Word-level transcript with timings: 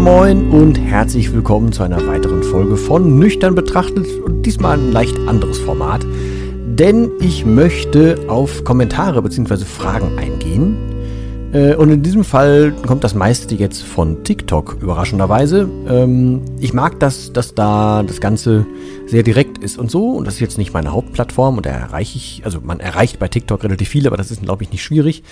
Moin 0.00 0.50
und 0.50 0.78
herzlich 0.78 1.32
willkommen 1.32 1.72
zu 1.72 1.82
einer 1.82 2.06
weiteren 2.06 2.42
Folge 2.42 2.76
von 2.76 3.18
Nüchtern 3.18 3.54
betrachtet 3.54 4.06
und 4.24 4.42
diesmal 4.42 4.78
ein 4.78 4.92
leicht 4.92 5.18
anderes 5.26 5.58
Format, 5.58 6.06
denn 6.78 7.10
ich 7.18 7.46
möchte 7.46 8.18
auf 8.28 8.62
Kommentare 8.62 9.22
bzw. 9.22 9.64
Fragen 9.64 10.18
eingehen. 10.18 10.76
Äh, 11.52 11.74
und 11.76 11.90
in 11.90 12.02
diesem 12.02 12.24
Fall 12.24 12.72
kommt 12.86 13.04
das 13.04 13.14
meiste 13.14 13.54
jetzt 13.54 13.82
von 13.82 14.22
TikTok, 14.22 14.76
überraschenderweise. 14.80 15.68
Ähm, 15.88 16.42
ich 16.60 16.74
mag 16.74 17.00
das, 17.00 17.32
dass 17.32 17.54
da 17.54 18.02
das 18.02 18.20
Ganze 18.20 18.66
sehr 19.06 19.22
direkt 19.22 19.58
ist 19.58 19.78
und 19.78 19.90
so. 19.90 20.10
Und 20.10 20.26
das 20.26 20.34
ist 20.34 20.40
jetzt 20.40 20.58
nicht 20.58 20.74
meine 20.74 20.92
Hauptplattform 20.92 21.56
und 21.56 21.64
da 21.64 21.70
erreiche 21.70 22.18
ich, 22.18 22.42
also 22.44 22.60
man 22.62 22.80
erreicht 22.80 23.18
bei 23.18 23.28
TikTok 23.28 23.64
relativ 23.64 23.88
viele, 23.88 24.08
aber 24.08 24.18
das 24.18 24.30
ist, 24.30 24.42
glaube 24.42 24.62
ich, 24.62 24.70
nicht 24.70 24.82
schwierig. 24.82 25.22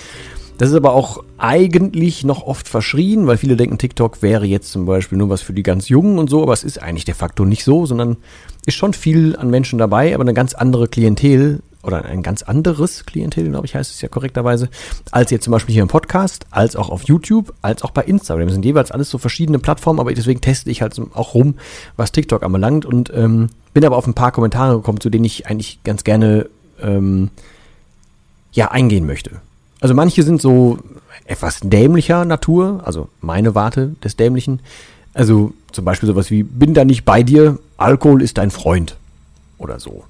Das 0.57 0.71
ist 0.71 0.77
aber 0.77 0.93
auch 0.93 1.25
eigentlich 1.37 2.25
noch 2.25 2.43
oft 2.43 2.69
verschrien, 2.69 3.27
weil 3.27 3.37
viele 3.37 3.57
denken, 3.57 3.77
TikTok 3.77 4.23
wäre 4.23 4.47
jetzt 4.47 4.71
zum 4.71 4.87
Beispiel 4.87 5.19
nur 5.19 5.29
was 5.29 5.43
für 5.43 5.53
die 5.53 5.65
ganz 5.65 5.89
Jungen 5.89 6.19
und 6.19 6.31
so, 6.31 6.43
aber 6.43 6.53
es 6.53 6.63
ist 6.63 6.81
eigentlich 6.81 7.05
de 7.05 7.15
facto 7.15 7.45
nicht 7.45 7.65
so, 7.65 7.87
sondern 7.87 8.17
ist 8.65 8.77
schon 8.77 8.93
viel 8.93 9.37
an 9.37 9.51
Menschen 9.51 9.79
dabei, 9.79 10.15
aber 10.15 10.23
eine 10.23 10.35
ganz 10.35 10.55
andere 10.55 10.87
Klientel 10.87 11.61
oder 11.83 12.05
ein 12.05 12.23
ganz 12.23 12.43
anderes 12.43 13.05
Klientel, 13.05 13.51
glaube 13.51 13.67
ich, 13.67 13.75
heißt 13.75 13.93
es 13.93 14.01
ja 14.01 14.09
korrekterweise, 14.09 14.69
als 15.11 15.31
jetzt 15.31 15.45
zum 15.45 15.51
Beispiel 15.51 15.75
hier 15.75 15.83
im 15.83 15.89
Podcast, 15.89 16.47
als 16.51 16.77
auch 16.77 16.89
auf 16.89 17.03
YouTube, 17.03 17.53
als 17.61 17.83
auch 17.83 17.91
bei 17.91 18.03
Instagram. 18.03 18.47
Das 18.47 18.55
sind 18.55 18.65
jeweils 18.65 18.91
alles 18.91 19.11
so 19.11 19.19
verschiedene 19.19 19.59
Plattformen, 19.59 20.01
aber 20.01 20.15
deswegen 20.15 20.41
teste 20.41 20.71
ich 20.71 20.83
halt 20.83 20.99
auch 21.15 21.35
rum, 21.35 21.57
was 21.97 22.13
TikTok 22.13 22.43
anbelangt 22.43 22.87
und 22.87 23.13
ähm, 23.15 23.51
bin 23.75 23.85
aber 23.85 23.97
auf 23.97 24.07
ein 24.07 24.15
paar 24.15 24.33
Kommentare 24.33 24.77
gekommen, 24.77 25.01
zu 25.01 25.11
denen 25.11 25.25
ich 25.25 25.47
eigentlich 25.47 25.83
ganz 25.83 26.05
gerne 26.05 26.49
ähm, 26.81 27.31
ja 28.53 28.71
eingehen 28.71 29.05
möchte. 29.05 29.41
Also 29.85 29.93
manche 29.93 30.23
sind 30.23 30.41
so 30.41 30.79
etwas 31.27 31.61
dämlicher 31.63 32.25
Natur, 32.25 32.81
also 32.87 33.09
meine 33.21 33.55
Warte 33.55 33.95
des 34.03 34.17
Dämlichen. 34.17 34.61
Also 35.13 35.53
zum 35.73 35.85
Beispiel 35.85 36.07
sowas 36.07 36.31
wie, 36.31 36.43
bin 36.43 36.73
da 36.73 36.87
nicht 36.87 37.05
bei 37.05 37.23
dir, 37.23 37.59
Alkohol 37.77 38.23
ist 38.23 38.39
dein 38.39 38.51
Freund 38.51 38.97
oder 39.59 39.79
so. 39.79 40.05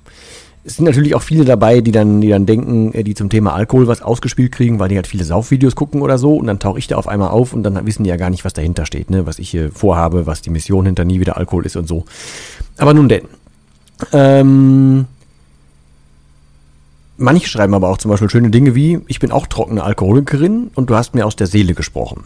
Es 0.63 0.77
sind 0.77 0.85
natürlich 0.85 1.17
auch 1.17 1.23
viele 1.23 1.45
dabei, 1.45 1.81
die 1.81 1.91
dann, 1.91 2.21
die 2.21 2.29
dann 2.29 2.47
denken, 2.47 2.95
äh, 2.95 3.03
die 3.03 3.17
zum 3.17 3.31
Thema 3.31 3.55
Alkohol 3.55 3.89
was 3.89 4.01
ausgespielt 4.01 4.53
kriegen, 4.53 4.79
weil 4.79 4.91
die 4.91 4.95
halt 4.95 5.09
viele 5.09 5.25
Saufvideos 5.25 5.75
gucken 5.75 6.03
oder 6.03 6.19
so 6.19 6.37
und 6.37 6.47
dann 6.47 6.61
tauche 6.61 6.79
ich 6.79 6.87
da 6.87 6.95
auf 6.95 7.09
einmal 7.09 7.31
auf 7.31 7.53
und 7.53 7.65
dann 7.65 7.85
wissen 7.85 8.05
die 8.05 8.11
ja 8.11 8.17
gar 8.17 8.31
nicht, 8.31 8.45
was 8.45 8.53
dahinter 8.53 8.87
steht, 8.87 9.11
ne? 9.11 9.27
was 9.27 9.41
ich 9.41 9.51
hier 9.51 9.73
vorhabe, 9.73 10.25
was 10.25 10.41
die 10.41 10.51
Mission 10.51 10.87
hinter 10.87 11.05
nie 11.05 11.19
wieder 11.19 11.37
Alkohol 11.37 11.67
ist 11.67 11.75
und 11.75 11.89
so. 11.89 12.05
Aber 12.79 12.95
nun 12.95 13.09
denn. 13.09 13.25
Ähm, 14.13 15.07
Manche 17.17 17.49
schreiben 17.49 17.75
aber 17.75 17.89
auch 17.89 17.99
zum 17.99 18.11
Beispiel 18.11 18.31
schöne 18.31 18.51
Dinge 18.51 18.75
wie, 18.75 19.01
ich 19.07 19.21
bin 19.21 19.31
auch 19.31 19.47
trockene 19.47 19.83
Alkoholikerin 19.85 20.71
und 20.75 20.91
du 20.91 20.97
hast 20.97 21.15
mir 21.15 21.27
aus 21.27 21.37
der 21.37 21.47
Seele 21.47 21.75
gesprochen. 21.75 22.25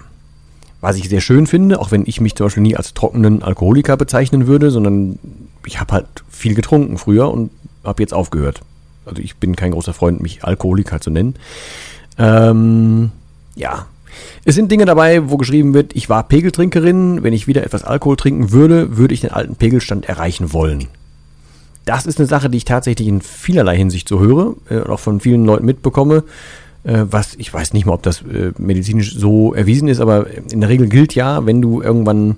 Was 0.80 0.96
ich 0.96 1.08
sehr 1.08 1.20
schön 1.20 1.46
finde, 1.46 1.80
auch 1.80 1.90
wenn 1.90 2.04
ich 2.06 2.20
mich 2.20 2.36
zum 2.36 2.46
Beispiel 2.46 2.62
nie 2.62 2.76
als 2.76 2.94
trockenen 2.94 3.42
Alkoholiker 3.42 3.96
bezeichnen 3.96 4.46
würde, 4.46 4.70
sondern 4.70 5.18
ich 5.66 5.80
habe 5.80 5.92
halt 5.92 6.06
viel 6.30 6.54
getrunken 6.54 6.96
früher 6.96 7.30
und 7.30 7.50
habe 7.84 8.02
jetzt 8.02 8.14
aufgehört. 8.14 8.62
Also 9.04 9.20
ich 9.20 9.36
bin 9.36 9.56
kein 9.56 9.72
großer 9.72 9.92
Freund, 9.92 10.22
mich 10.22 10.44
Alkoholiker 10.44 11.00
zu 11.00 11.10
nennen. 11.10 11.34
Ähm, 12.16 13.10
ja. 13.56 13.86
Es 14.44 14.54
sind 14.54 14.70
Dinge 14.70 14.84
dabei, 14.84 15.28
wo 15.30 15.36
geschrieben 15.36 15.74
wird, 15.74 15.94
ich 15.94 16.08
war 16.08 16.22
Pegeltrinkerin, 16.22 17.22
wenn 17.22 17.32
ich 17.32 17.46
wieder 17.46 17.64
etwas 17.64 17.84
Alkohol 17.84 18.16
trinken 18.16 18.52
würde, 18.52 18.96
würde 18.96 19.14
ich 19.14 19.20
den 19.20 19.32
alten 19.32 19.56
Pegelstand 19.56 20.08
erreichen 20.08 20.52
wollen. 20.52 20.88
Das 21.88 22.04
ist 22.04 22.18
eine 22.18 22.28
Sache, 22.28 22.50
die 22.50 22.58
ich 22.58 22.66
tatsächlich 22.66 23.08
in 23.08 23.22
vielerlei 23.22 23.74
Hinsicht 23.74 24.10
so 24.10 24.20
höre 24.20 24.56
äh, 24.68 24.76
und 24.76 24.90
auch 24.90 25.00
von 25.00 25.20
vielen 25.20 25.46
Leuten 25.46 25.64
mitbekomme. 25.64 26.22
Äh, 26.84 27.06
was, 27.10 27.34
ich 27.36 27.52
weiß 27.52 27.72
nicht 27.72 27.86
mal, 27.86 27.94
ob 27.94 28.02
das 28.02 28.20
äh, 28.20 28.52
medizinisch 28.58 29.14
so 29.14 29.54
erwiesen 29.54 29.88
ist, 29.88 29.98
aber 29.98 30.26
in 30.50 30.60
der 30.60 30.68
Regel 30.68 30.88
gilt 30.88 31.14
ja, 31.14 31.46
wenn 31.46 31.62
du 31.62 31.80
irgendwann 31.80 32.36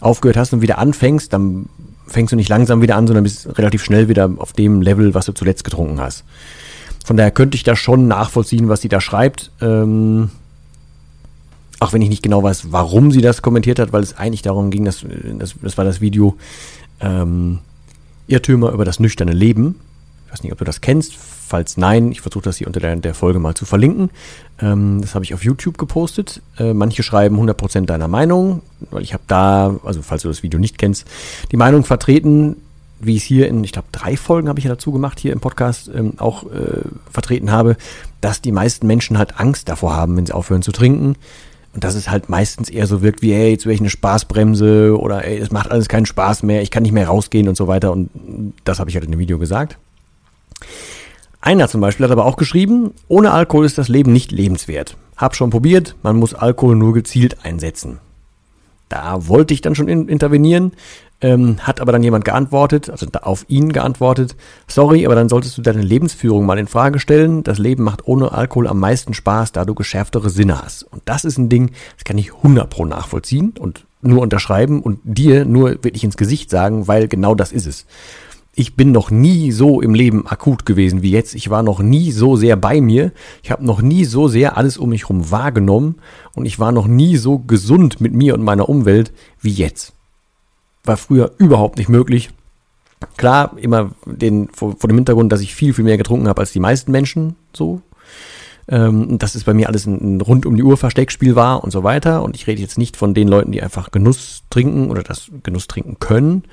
aufgehört 0.00 0.36
hast 0.36 0.52
und 0.52 0.62
wieder 0.62 0.78
anfängst, 0.78 1.32
dann 1.32 1.68
fängst 2.08 2.32
du 2.32 2.36
nicht 2.36 2.48
langsam 2.48 2.82
wieder 2.82 2.96
an, 2.96 3.06
sondern 3.06 3.22
bist 3.22 3.56
relativ 3.56 3.84
schnell 3.84 4.08
wieder 4.08 4.32
auf 4.38 4.52
dem 4.52 4.82
Level, 4.82 5.14
was 5.14 5.26
du 5.26 5.32
zuletzt 5.32 5.62
getrunken 5.62 6.00
hast. 6.00 6.24
Von 7.06 7.16
daher 7.16 7.30
könnte 7.30 7.54
ich 7.54 7.62
da 7.62 7.76
schon 7.76 8.08
nachvollziehen, 8.08 8.68
was 8.68 8.80
sie 8.80 8.88
da 8.88 9.00
schreibt. 9.00 9.52
Ähm, 9.60 10.30
auch 11.78 11.92
wenn 11.92 12.02
ich 12.02 12.08
nicht 12.08 12.24
genau 12.24 12.42
weiß, 12.42 12.72
warum 12.72 13.12
sie 13.12 13.20
das 13.20 13.42
kommentiert 13.42 13.78
hat, 13.78 13.92
weil 13.92 14.02
es 14.02 14.18
eigentlich 14.18 14.42
darum 14.42 14.70
ging, 14.70 14.84
dass 14.84 15.04
das, 15.38 15.54
das 15.62 15.78
war 15.78 15.84
das 15.84 16.00
Video, 16.00 16.36
ähm, 17.00 17.60
Irrtümer 18.28 18.72
über 18.72 18.84
das 18.84 19.00
nüchterne 19.00 19.32
Leben. 19.32 19.80
Ich 20.26 20.32
weiß 20.32 20.42
nicht, 20.42 20.52
ob 20.52 20.58
du 20.58 20.64
das 20.64 20.80
kennst. 20.80 21.14
Falls 21.16 21.78
nein, 21.78 22.12
ich 22.12 22.20
versuche 22.20 22.44
das 22.44 22.58
hier 22.58 22.66
unter 22.66 22.80
der, 22.80 22.94
der, 22.96 23.14
Folge 23.14 23.38
mal 23.38 23.54
zu 23.54 23.64
verlinken. 23.64 24.10
Ähm, 24.60 25.00
das 25.00 25.14
habe 25.14 25.24
ich 25.24 25.32
auf 25.32 25.42
YouTube 25.42 25.78
gepostet. 25.78 26.42
Äh, 26.58 26.74
manche 26.74 27.02
schreiben 27.02 27.40
100% 27.40 27.86
deiner 27.86 28.08
Meinung, 28.08 28.60
weil 28.90 29.02
ich 29.02 29.14
habe 29.14 29.22
da, 29.26 29.74
also 29.82 30.02
falls 30.02 30.22
du 30.22 30.28
das 30.28 30.42
Video 30.42 30.60
nicht 30.60 30.76
kennst, 30.76 31.06
die 31.50 31.56
Meinung 31.56 31.84
vertreten, 31.84 32.56
wie 33.00 33.16
ich 33.16 33.22
es 33.22 33.24
hier 33.24 33.48
in, 33.48 33.64
ich 33.64 33.72
glaube, 33.72 33.88
drei 33.92 34.16
Folgen 34.16 34.48
habe 34.48 34.58
ich 34.58 34.64
ja 34.64 34.70
dazu 34.70 34.92
gemacht, 34.92 35.18
hier 35.20 35.32
im 35.32 35.40
Podcast 35.40 35.90
ähm, 35.94 36.14
auch 36.18 36.44
äh, 36.44 36.82
vertreten 37.10 37.50
habe, 37.50 37.76
dass 38.20 38.42
die 38.42 38.52
meisten 38.52 38.86
Menschen 38.86 39.16
halt 39.16 39.40
Angst 39.40 39.68
davor 39.68 39.94
haben, 39.96 40.16
wenn 40.16 40.26
sie 40.26 40.32
aufhören 40.32 40.62
zu 40.62 40.72
trinken. 40.72 41.16
Und 41.78 41.84
dass 41.84 41.94
es 41.94 42.10
halt 42.10 42.28
meistens 42.28 42.70
eher 42.70 42.88
so 42.88 43.02
wirkt 43.02 43.22
wie, 43.22 43.32
hey, 43.32 43.52
jetzt 43.52 43.64
wäre 43.64 43.72
ich 43.72 43.78
eine 43.78 43.88
Spaßbremse 43.88 44.98
oder 44.98 45.24
ey, 45.24 45.38
es 45.38 45.52
macht 45.52 45.70
alles 45.70 45.86
keinen 45.86 46.06
Spaß 46.06 46.42
mehr, 46.42 46.60
ich 46.60 46.72
kann 46.72 46.82
nicht 46.82 46.90
mehr 46.90 47.06
rausgehen 47.06 47.46
und 47.46 47.56
so 47.56 47.68
weiter. 47.68 47.92
Und 47.92 48.10
das 48.64 48.80
habe 48.80 48.90
ich 48.90 48.96
halt 48.96 49.04
in 49.04 49.12
dem 49.12 49.20
Video 49.20 49.38
gesagt. 49.38 49.78
Einer 51.40 51.68
zum 51.68 51.80
Beispiel 51.80 52.02
hat 52.02 52.10
aber 52.10 52.24
auch 52.24 52.36
geschrieben, 52.36 52.94
ohne 53.06 53.30
Alkohol 53.30 53.64
ist 53.64 53.78
das 53.78 53.86
Leben 53.86 54.12
nicht 54.12 54.32
lebenswert. 54.32 54.96
Hab 55.16 55.36
schon 55.36 55.50
probiert, 55.50 55.94
man 56.02 56.16
muss 56.16 56.34
Alkohol 56.34 56.74
nur 56.74 56.94
gezielt 56.94 57.44
einsetzen. 57.44 58.00
Da 58.88 59.28
wollte 59.28 59.54
ich 59.54 59.60
dann 59.60 59.76
schon 59.76 59.86
in, 59.86 60.08
intervenieren, 60.08 60.72
ähm, 61.20 61.58
hat 61.60 61.80
aber 61.80 61.92
dann 61.92 62.02
jemand 62.02 62.24
geantwortet, 62.24 62.90
also 62.90 63.06
auf 63.22 63.44
ihn 63.48 63.72
geantwortet, 63.72 64.36
sorry, 64.68 65.04
aber 65.04 65.14
dann 65.14 65.28
solltest 65.28 65.58
du 65.58 65.62
deine 65.62 65.82
Lebensführung 65.82 66.46
mal 66.46 66.58
in 66.58 66.68
Frage 66.68 67.00
stellen. 67.00 67.42
Das 67.42 67.58
Leben 67.58 67.82
macht 67.82 68.06
ohne 68.06 68.32
Alkohol 68.32 68.68
am 68.68 68.78
meisten 68.78 69.14
Spaß, 69.14 69.52
da 69.52 69.64
du 69.64 69.74
geschärftere 69.74 70.30
Sinne 70.30 70.62
hast. 70.62 70.84
Und 70.84 71.02
das 71.06 71.24
ist 71.24 71.38
ein 71.38 71.48
Ding, 71.48 71.72
das 71.96 72.04
kann 72.04 72.18
ich 72.18 72.34
100 72.34 72.70
pro 72.70 72.84
nachvollziehen 72.84 73.54
und 73.58 73.84
nur 74.00 74.22
unterschreiben 74.22 74.80
und 74.80 75.00
dir 75.02 75.44
nur 75.44 75.70
wirklich 75.70 76.04
ins 76.04 76.16
Gesicht 76.16 76.50
sagen, 76.50 76.86
weil 76.86 77.08
genau 77.08 77.34
das 77.34 77.50
ist 77.50 77.66
es. 77.66 77.86
Ich 78.54 78.74
bin 78.74 78.90
noch 78.90 79.10
nie 79.10 79.52
so 79.52 79.80
im 79.80 79.94
Leben 79.94 80.26
akut 80.26 80.66
gewesen 80.66 81.02
wie 81.02 81.12
jetzt. 81.12 81.34
Ich 81.34 81.48
war 81.48 81.62
noch 81.62 81.80
nie 81.80 82.10
so 82.10 82.36
sehr 82.36 82.56
bei 82.56 82.80
mir. 82.80 83.12
Ich 83.42 83.52
habe 83.52 83.64
noch 83.64 83.82
nie 83.82 84.04
so 84.04 84.26
sehr 84.26 84.56
alles 84.56 84.76
um 84.78 84.90
mich 84.90 85.04
herum 85.04 85.30
wahrgenommen 85.30 85.96
und 86.34 86.44
ich 86.44 86.58
war 86.58 86.72
noch 86.72 86.88
nie 86.88 87.16
so 87.16 87.38
gesund 87.38 88.00
mit 88.00 88.14
mir 88.14 88.34
und 88.34 88.42
meiner 88.42 88.68
Umwelt 88.68 89.12
wie 89.40 89.52
jetzt 89.52 89.94
war 90.84 90.96
früher 90.96 91.32
überhaupt 91.38 91.78
nicht 91.78 91.88
möglich. 91.88 92.30
Klar, 93.16 93.52
immer 93.56 93.92
den, 94.06 94.48
vor, 94.52 94.76
vor 94.76 94.88
dem 94.88 94.96
Hintergrund, 94.96 95.30
dass 95.30 95.40
ich 95.40 95.54
viel, 95.54 95.72
viel 95.72 95.84
mehr 95.84 95.96
getrunken 95.98 96.28
habe 96.28 96.40
als 96.40 96.52
die 96.52 96.60
meisten 96.60 96.90
Menschen, 96.90 97.36
so. 97.52 97.80
Ähm, 98.70 99.16
dass 99.18 99.34
es 99.34 99.44
bei 99.44 99.54
mir 99.54 99.68
alles 99.68 99.86
ein, 99.86 100.16
ein 100.16 100.20
rund 100.20 100.44
um 100.44 100.54
die 100.54 100.62
Uhr 100.62 100.76
Versteckspiel 100.76 101.34
war 101.34 101.64
und 101.64 101.70
so 101.70 101.84
weiter. 101.84 102.22
Und 102.22 102.36
ich 102.36 102.46
rede 102.46 102.60
jetzt 102.60 102.76
nicht 102.76 102.98
von 102.98 103.14
den 103.14 103.28
Leuten, 103.28 103.52
die 103.52 103.62
einfach 103.62 103.90
Genuss 103.90 104.42
trinken 104.50 104.90
oder 104.90 105.02
das 105.02 105.30
Genuss 105.42 105.68
trinken 105.68 105.98
können, 106.00 106.44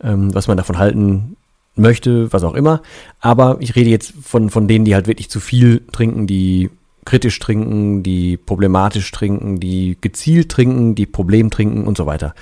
ähm, 0.00 0.32
was 0.34 0.46
man 0.46 0.56
davon 0.56 0.78
halten 0.78 1.36
möchte, 1.74 2.32
was 2.32 2.44
auch 2.44 2.54
immer. 2.54 2.82
Aber 3.20 3.56
ich 3.60 3.74
rede 3.74 3.90
jetzt 3.90 4.12
von, 4.22 4.50
von 4.50 4.68
denen, 4.68 4.84
die 4.84 4.94
halt 4.94 5.08
wirklich 5.08 5.30
zu 5.30 5.40
viel 5.40 5.82
trinken, 5.90 6.26
die 6.26 6.70
kritisch 7.04 7.38
trinken, 7.38 8.02
die 8.02 8.36
problematisch 8.36 9.10
trinken, 9.10 9.58
die 9.58 9.96
gezielt 10.00 10.50
trinken, 10.50 10.94
die 10.94 11.06
Problem 11.06 11.50
trinken 11.50 11.86
und 11.86 11.96
so 11.96 12.06
weiter. 12.06 12.34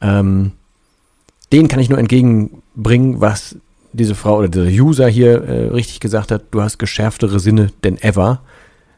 Ähm, 0.00 0.52
denen 1.52 1.68
kann 1.68 1.80
ich 1.80 1.88
nur 1.88 1.98
entgegenbringen, 1.98 3.20
was 3.20 3.56
diese 3.92 4.14
Frau 4.14 4.38
oder 4.38 4.48
der 4.48 4.66
User 4.66 5.08
hier 5.08 5.42
äh, 5.42 5.68
richtig 5.68 6.00
gesagt 6.00 6.30
hat, 6.30 6.44
du 6.50 6.62
hast 6.62 6.78
geschärftere 6.78 7.40
Sinne 7.40 7.70
denn 7.82 8.00
ever, 8.00 8.40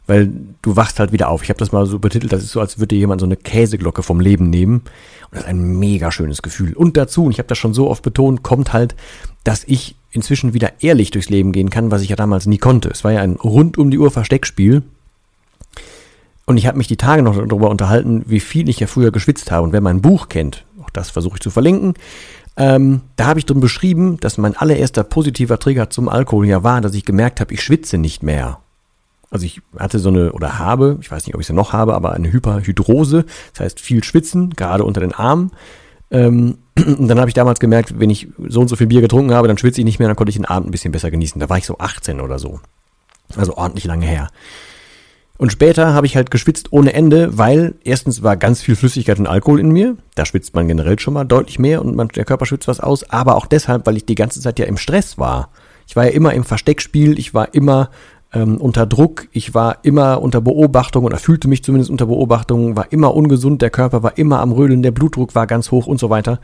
weil 0.07 0.31
du 0.61 0.77
wachst 0.77 0.99
halt 0.99 1.13
wieder 1.13 1.29
auf. 1.29 1.43
Ich 1.43 1.49
habe 1.49 1.59
das 1.59 1.73
mal 1.73 1.87
so 1.87 1.99
betitelt, 1.99 2.33
das 2.33 2.43
ist 2.43 2.53
so, 2.53 2.61
als 2.61 2.79
würde 2.79 2.89
dir 2.89 2.99
jemand 2.99 3.21
so 3.21 3.27
eine 3.27 3.37
Käseglocke 3.37 4.03
vom 4.03 4.21
Leben 4.21 4.51
nehmen. 4.51 4.83
Und 5.31 5.33
das 5.33 5.41
ist 5.43 5.49
ein 5.49 5.79
mega 5.79 6.11
schönes 6.11 6.43
Gefühl. 6.43 6.75
Und 6.75 6.97
dazu, 6.97 7.25
und 7.25 7.31
ich 7.31 7.39
habe 7.39 7.49
das 7.49 7.59
schon 7.59 7.73
so 7.73 7.89
oft 7.89 8.03
betont, 8.03 8.43
kommt 8.43 8.73
halt, 8.73 8.95
dass 9.45 9.65
ich 9.65 9.97
inzwischen 10.11 10.53
wieder 10.53 10.73
ehrlich 10.81 11.11
durchs 11.11 11.31
Leben 11.31 11.53
gehen 11.53 11.71
kann, 11.71 11.91
was 11.91 12.03
ich 12.03 12.11
ja 12.11 12.17
damals 12.17 12.47
nie 12.47 12.59
konnte. 12.59 12.91
Es 12.91 13.05
war 13.05 13.13
ja 13.13 13.23
ein 13.23 13.37
rund 13.37 13.79
um 13.79 13.91
die 13.91 13.99
Uhr 13.99 14.11
Versteckspiel. 14.11 14.83
Und 16.45 16.57
ich 16.57 16.67
habe 16.67 16.77
mich 16.77 16.89
die 16.89 16.97
Tage 16.97 17.23
noch 17.23 17.37
darüber 17.37 17.71
unterhalten, 17.71 18.25
wie 18.27 18.41
viel 18.41 18.69
ich 18.69 18.81
ja 18.81 18.89
früher 18.89 19.13
geschwitzt 19.13 19.51
habe. 19.51 19.63
Und 19.65 19.73
wer 19.73 19.81
mein 19.81 20.03
Buch 20.03 20.29
kennt, 20.29 20.65
auch 20.83 20.91
das 20.91 21.11
versuche 21.11 21.37
ich 21.37 21.41
zu 21.41 21.51
verlinken, 21.51 21.95
ähm, 22.57 23.01
da 23.17 23.27
habe 23.27 23.39
ich 23.39 23.47
drin 23.47 23.61
beschrieben, 23.61 24.19
dass 24.21 24.39
mein 24.39 24.57
allererster 24.57 25.05
positiver 25.05 25.59
Trigger 25.59 25.91
zum 25.91 26.09
Alkohol 26.09 26.47
ja 26.47 26.63
war, 26.63 26.81
dass 26.81 26.95
ich 26.95 27.05
gemerkt 27.05 27.41
habe, 27.41 27.55
ich 27.55 27.63
schwitze 27.63 27.99
nicht 27.99 28.23
mehr. 28.23 28.59
Also 29.31 29.47
ich 29.47 29.63
hatte 29.79 29.99
so 29.99 30.11
eine, 30.11 30.33
oder 30.33 30.59
habe, 30.59 30.99
ich 31.01 31.11
weiß 31.11 31.27
nicht, 31.27 31.35
ob 31.35 31.41
ich 31.41 31.47
sie 31.47 31.55
noch 31.55 31.73
habe, 31.73 31.95
aber 31.95 32.13
eine 32.13 32.31
Hyperhydrose, 32.31 33.25
das 33.55 33.61
heißt 33.61 33.81
viel 33.81 34.05
Schwitzen, 34.05 34.51
gerade 34.51 34.85
unter 34.85 35.01
den 35.01 35.13
Armen. 35.15 35.53
Ähm, 36.11 36.59
und 36.77 37.09
dann 37.09 37.19
habe 37.19 37.31
ich 37.31 37.35
damals 37.35 37.59
gemerkt, 37.59 37.99
wenn 37.99 38.11
ich 38.11 38.29
so 38.49 38.61
und 38.61 38.69
so 38.69 38.77
viel 38.77 38.87
Bier 38.87 39.01
getrunken 39.01 39.33
habe, 39.33 39.49
dann 39.49 39.57
schwitze 39.57 39.81
ich 39.81 39.87
nicht 39.87 39.99
mehr, 39.99 40.09
dann 40.09 40.17
konnte 40.17 40.31
ich 40.31 40.37
den 40.37 40.45
Abend 40.45 40.69
ein 40.69 40.73
bisschen 40.73 40.93
besser 40.93 41.11
genießen. 41.11 41.41
Da 41.41 41.49
war 41.49 41.57
ich 41.57 41.65
so 41.65 41.79
18 41.79 42.21
oder 42.21 42.39
so. 42.39 42.61
Also 43.35 43.57
ordentlich 43.57 43.85
lange 43.85 44.05
her. 44.05 44.29
Und 45.43 45.50
später 45.50 45.93
habe 45.93 46.06
ich 46.06 46.15
halt 46.15 46.31
geschwitzt 46.31 46.73
ohne 46.73 46.93
Ende, 46.93 47.37
weil 47.37 47.75
erstens 47.83 48.23
war 48.23 48.37
ganz 48.37 48.62
viel 48.62 48.77
Flüssigkeit 48.77 49.19
und 49.19 49.27
Alkohol 49.27 49.59
in 49.59 49.73
mir. 49.73 49.97
Da 50.15 50.25
schwitzt 50.25 50.55
man 50.55 50.69
generell 50.69 51.00
schon 51.00 51.15
mal 51.15 51.25
deutlich 51.25 51.59
mehr 51.59 51.85
und 51.85 51.97
man, 51.97 52.06
der 52.06 52.25
Körper 52.25 52.47
schwitzt 52.47 52.69
was 52.69 52.79
aus. 52.79 53.11
Aber 53.11 53.35
auch 53.35 53.47
deshalb, 53.47 53.85
weil 53.85 53.97
ich 53.97 54.06
die 54.06 54.15
ganze 54.15 54.41
Zeit 54.41 54.61
ja 54.61 54.67
im 54.67 54.77
Stress 54.77 55.19
war. 55.19 55.50
Ich 55.89 55.97
war 55.97 56.05
ja 56.05 56.11
immer 56.12 56.33
im 56.33 56.44
Versteckspiel, 56.44 57.19
ich 57.19 57.35
war 57.35 57.55
immer 57.55 57.91
ähm, 58.33 58.59
unter 58.59 58.87
Druck, 58.87 59.27
ich 59.33 59.53
war 59.53 59.79
immer 59.83 60.23
unter 60.23 60.41
Beobachtung 60.41 61.03
oder 61.03 61.19
fühlte 61.19 61.49
mich 61.49 61.65
zumindest 61.65 61.91
unter 61.91 62.06
Beobachtung, 62.06 62.77
war 62.77 62.93
immer 62.93 63.12
ungesund, 63.12 63.62
der 63.62 63.71
Körper 63.71 64.05
war 64.05 64.19
immer 64.19 64.39
am 64.39 64.53
Rödeln, 64.53 64.85
der 64.85 64.93
Blutdruck 64.93 65.35
war 65.35 65.49
ganz 65.49 65.73
hoch 65.73 65.89
und 65.89 65.99
so 65.99 66.09
weiter. 66.09 66.39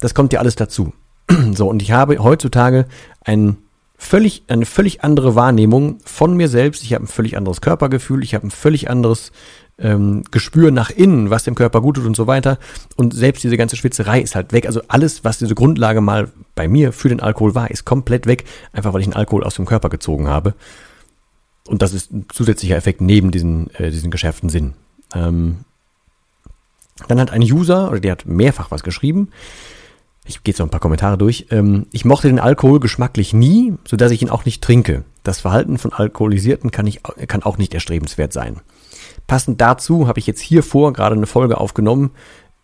Das 0.00 0.14
kommt 0.14 0.32
ja 0.32 0.40
alles 0.40 0.56
dazu. 0.56 0.94
so, 1.52 1.68
und 1.68 1.82
ich 1.82 1.92
habe 1.92 2.18
heutzutage 2.18 2.86
ein 3.22 3.58
völlig, 3.98 4.44
eine 4.46 4.64
völlig 4.64 5.02
andere 5.02 5.34
Wahrnehmung 5.34 5.98
von 6.04 6.34
mir 6.36 6.48
selbst. 6.48 6.82
Ich 6.84 6.94
habe 6.94 7.04
ein 7.04 7.08
völlig 7.08 7.36
anderes 7.36 7.60
Körpergefühl, 7.60 8.22
ich 8.22 8.34
habe 8.34 8.46
ein 8.46 8.50
völlig 8.50 8.88
anderes 8.88 9.32
ähm, 9.76 10.22
Gespür 10.30 10.70
nach 10.70 10.90
innen, 10.90 11.30
was 11.30 11.44
dem 11.44 11.54
Körper 11.54 11.80
gut 11.82 11.96
tut 11.96 12.06
und 12.06 12.16
so 12.16 12.26
weiter. 12.26 12.58
Und 12.96 13.12
selbst 13.12 13.44
diese 13.44 13.56
ganze 13.56 13.76
Schwitzerei 13.76 14.20
ist 14.20 14.34
halt 14.34 14.52
weg. 14.52 14.66
Also 14.66 14.80
alles, 14.88 15.24
was 15.24 15.38
diese 15.38 15.54
Grundlage 15.54 16.00
mal 16.00 16.30
bei 16.54 16.68
mir 16.68 16.92
für 16.92 17.08
den 17.08 17.20
Alkohol 17.20 17.54
war, 17.54 17.70
ist 17.70 17.84
komplett 17.84 18.26
weg, 18.26 18.44
einfach 18.72 18.94
weil 18.94 19.00
ich 19.00 19.08
den 19.08 19.16
Alkohol 19.16 19.44
aus 19.44 19.56
dem 19.56 19.66
Körper 19.66 19.88
gezogen 19.90 20.28
habe. 20.28 20.54
Und 21.66 21.82
das 21.82 21.92
ist 21.92 22.12
ein 22.12 22.26
zusätzlicher 22.32 22.76
Effekt 22.76 23.00
neben 23.00 23.30
diesen, 23.30 23.68
äh, 23.74 23.90
diesen 23.90 24.10
geschärften 24.10 24.48
Sinn. 24.48 24.74
Ähm, 25.14 25.58
dann 27.08 27.20
hat 27.20 27.30
ein 27.30 27.42
User, 27.42 27.90
oder 27.90 28.00
der 28.00 28.12
hat 28.12 28.26
mehrfach 28.26 28.70
was 28.70 28.82
geschrieben, 28.82 29.28
ich 30.28 30.44
gehe 30.44 30.52
jetzt 30.52 30.58
noch 30.58 30.66
ein 30.66 30.70
paar 30.70 30.80
Kommentare 30.80 31.18
durch. 31.18 31.46
Ähm, 31.50 31.86
ich 31.90 32.04
mochte 32.04 32.28
den 32.28 32.38
Alkohol 32.38 32.80
geschmacklich 32.80 33.32
nie, 33.32 33.74
sodass 33.86 34.12
ich 34.12 34.22
ihn 34.22 34.30
auch 34.30 34.44
nicht 34.44 34.62
trinke. 34.62 35.04
Das 35.24 35.40
Verhalten 35.40 35.78
von 35.78 35.92
Alkoholisierten 35.92 36.70
kann, 36.70 36.86
ich, 36.86 37.00
kann 37.26 37.42
auch 37.42 37.58
nicht 37.58 37.74
erstrebenswert 37.74 38.32
sein. 38.32 38.60
Passend 39.26 39.60
dazu 39.60 40.06
habe 40.06 40.18
ich 40.18 40.26
jetzt 40.26 40.40
hier 40.40 40.62
vor 40.62 40.92
gerade 40.92 41.16
eine 41.16 41.26
Folge 41.26 41.58
aufgenommen, 41.58 42.10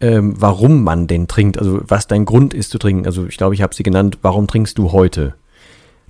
ähm, 0.01 0.35
warum 0.39 0.85
man 0.85 1.07
denn 1.07 1.27
trinkt, 1.27 1.59
also 1.59 1.81
was 1.87 2.07
dein 2.07 2.25
Grund 2.25 2.55
ist 2.55 2.71
zu 2.71 2.79
trinken. 2.79 3.07
Also 3.07 3.27
ich 3.27 3.37
glaube, 3.37 3.55
ich 3.55 3.63
habe 3.63 3.75
sie 3.75 3.83
genannt, 3.83 4.19
warum 4.23 4.47
trinkst 4.47 4.77
du 4.79 4.93
heute? 4.93 5.35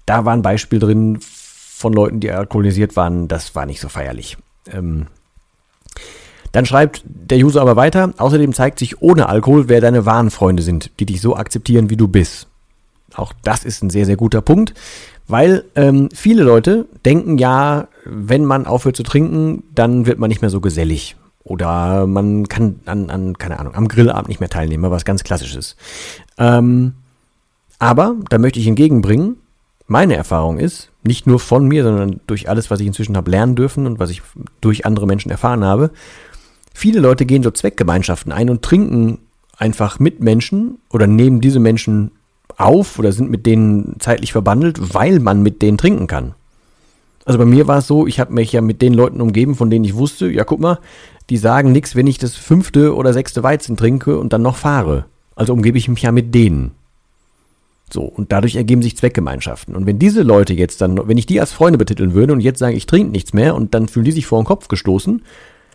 Da 0.07 0.25
war 0.25 0.33
ein 0.33 0.43
Beispiel 0.43 0.79
drin 0.79 1.19
von 1.21 1.93
Leuten, 1.93 2.21
die 2.21 2.31
alkoholisiert 2.31 2.97
waren, 2.97 3.29
das 3.29 3.55
war 3.55 3.67
nicht 3.67 3.81
so 3.81 3.89
feierlich. 3.89 4.37
Ähm, 4.71 5.07
dann 6.55 6.67
schreibt 6.67 7.03
der 7.05 7.39
User 7.39 7.61
aber 7.61 7.75
weiter, 7.75 8.15
außerdem 8.17 8.53
zeigt 8.53 8.79
sich 8.79 9.03
ohne 9.03 9.29
Alkohol, 9.29 9.69
wer 9.69 9.81
deine 9.81 10.07
wahren 10.07 10.31
Freunde 10.31 10.63
sind, 10.63 10.93
die 11.01 11.05
dich 11.05 11.21
so 11.21 11.35
akzeptieren, 11.35 11.91
wie 11.91 11.97
du 11.97 12.07
bist. 12.07 12.47
Auch 13.17 13.33
das 13.43 13.65
ist 13.65 13.83
ein 13.83 13.91
sehr, 13.91 14.07
sehr 14.07 14.15
guter 14.15 14.41
Punkt, 14.41 14.73
weil 15.27 15.65
ähm, 15.75 16.11
viele 16.15 16.45
Leute 16.45 16.87
denken 17.05 17.39
ja, 17.39 17.89
wenn 18.05 18.45
man 18.45 18.67
aufhört 18.67 18.95
zu 18.95 19.03
trinken, 19.03 19.65
dann 19.75 20.07
wird 20.07 20.21
man 20.21 20.29
nicht 20.29 20.43
mehr 20.43 20.51
so 20.51 20.61
gesellig. 20.61 21.17
Oder 21.43 22.07
man 22.07 22.47
kann 22.47 22.79
an, 22.87 23.11
an 23.11 23.37
keine 23.37 23.59
Ahnung, 23.59 23.75
am 23.75 23.89
Grillabend 23.89 24.29
nicht 24.29 24.39
mehr 24.39 24.49
teilnehmen, 24.49 24.89
was 24.93 25.05
ganz 25.05 25.25
klassisches. 25.25 25.75
Ähm, 26.39 26.95
aber 27.81 28.15
da 28.31 28.39
möchte 28.39 28.61
ich 28.61 28.69
entgegenbringen, 28.69 29.39
meine 29.89 30.15
Erfahrung 30.15 30.59
ist, 30.59 30.91
nicht 31.03 31.27
nur 31.27 31.41
von 31.41 31.67
mir, 31.67 31.83
sondern 31.83 32.21
durch 32.29 32.49
alles, 32.49 32.71
was 32.71 32.79
ich 32.79 32.87
inzwischen 32.87 33.17
habe 33.17 33.33
lernen 33.33 33.57
dürfen 33.57 33.87
und 33.87 33.99
was 33.99 34.11
ich 34.11 34.23
durch 34.61 34.87
andere 34.87 35.09
Menschen 35.09 35.33
erfahren 35.33 35.65
habe, 35.65 35.91
Viele 36.75 37.01
Leute 37.01 37.25
gehen 37.25 37.43
so 37.43 37.53
Zweckgemeinschaften 37.53 38.33
ein 38.33 38.51
und 38.51 38.61
trinken 38.63 39.19
einfach 39.57 40.01
mit 40.01 40.21
Menschen 40.21 40.79
oder 40.91 41.07
nehmen 41.07 41.41
diese 41.41 41.61
Menschen 41.61 42.11
auf 42.57 42.99
oder 42.99 43.13
sind 43.13 43.31
mit 43.31 43.47
denen 43.47 43.97
zeitlich 44.01 44.33
verbandelt, 44.33 44.93
weil 44.93 45.21
man 45.21 45.43
mit 45.43 45.63
denen 45.63 45.79
trinken 45.79 46.09
kann. 46.09 46.35
Also 47.25 47.39
bei 47.39 47.47
mir 47.47 47.69
war 47.69 47.79
es 47.79 47.87
so, 47.87 48.07
ich 48.07 48.21
habe 48.21 48.35
mich 48.35 48.53
ja 48.53 48.61
mit 48.61 48.83
den 48.83 48.93
Leuten 48.93 49.21
umgeben, 49.21 49.55
von 49.55 49.71
denen 49.71 49.85
ich 49.85 49.95
wusste, 49.95 50.29
ja 50.29 50.45
guck 50.45 50.61
mal, 50.61 50.79
die 51.31 51.39
sagen 51.39 51.73
nichts, 51.73 51.97
wenn 51.97 52.09
ich 52.09 52.19
das 52.19 52.35
fünfte 52.35 52.95
oder 52.95 53.13
sechste 53.13 53.43
Weizen 53.43 53.77
trinke 53.77 54.19
und 54.19 54.33
dann 54.33 54.43
noch 54.43 54.57
fahre. 54.57 55.07
Also 55.37 55.53
umgebe 55.53 55.79
ich 55.79 55.89
mich 55.89 56.03
ja 56.03 56.13
mit 56.13 56.35
denen. 56.35 56.73
So, 57.91 58.03
und 58.03 58.33
dadurch 58.33 58.57
ergeben 58.57 58.83
sich 58.83 58.97
Zweckgemeinschaften. 58.97 59.77
Und 59.77 59.87
wenn 59.87 59.99
diese 59.99 60.23
Leute 60.23 60.53
jetzt 60.53 60.81
dann, 60.81 61.09
wenn 61.09 61.19
ich 61.19 61.27
die 61.27 61.41
als 61.41 61.53
Freunde 61.53 61.79
betiteln 61.79 62.15
würde 62.15 62.33
und 62.33 62.41
jetzt 62.41 62.59
sagen, 62.59 62.77
ich 62.77 62.87
trinke 62.87 63.13
nichts 63.13 63.33
mehr 63.33 63.55
und 63.55 63.75
dann 63.75 63.89
fühlen 63.89 64.05
die 64.05 64.13
sich 64.13 64.27
vor 64.27 64.43
den 64.43 64.47
Kopf 64.47 64.69
gestoßen, 64.69 65.23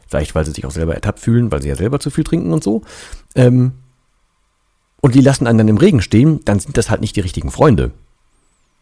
Vielleicht, 0.09 0.33
weil 0.35 0.45
sie 0.45 0.51
sich 0.51 0.65
auch 0.65 0.71
selber 0.71 0.95
ertappt 0.95 1.19
fühlen, 1.19 1.51
weil 1.51 1.61
sie 1.61 1.69
ja 1.69 1.75
selber 1.75 1.99
zu 1.99 2.09
viel 2.09 2.23
trinken 2.23 2.51
und 2.51 2.63
so. 2.63 2.81
Ähm, 3.35 3.73
und 5.01 5.15
die 5.15 5.21
lassen 5.21 5.47
einen 5.47 5.57
dann 5.59 5.67
im 5.67 5.77
Regen 5.77 6.01
stehen, 6.01 6.41
dann 6.45 6.59
sind 6.59 6.77
das 6.77 6.89
halt 6.89 7.01
nicht 7.01 7.15
die 7.15 7.21
richtigen 7.21 7.51
Freunde. 7.51 7.91